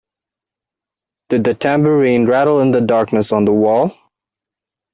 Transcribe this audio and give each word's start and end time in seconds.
Did 1.29 1.43
the 1.43 1.53
tambourine 1.53 2.25
rattle 2.25 2.59
in 2.59 2.71
the 2.71 2.81
darkness 2.81 3.31
on 3.31 3.45
the 3.45 3.53
wall? 3.53 3.93